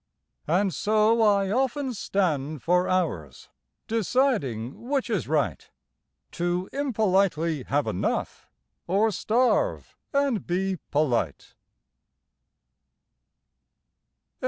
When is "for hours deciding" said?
2.63-4.89